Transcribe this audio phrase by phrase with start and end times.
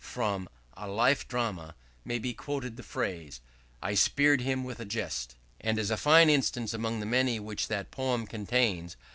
[0.03, 3.39] From 'A Life Drama' may be quoted the phrase
[3.83, 7.91] "I spear'd him with a jest," as a fine instance among the many which that
[7.91, 8.95] poem contains.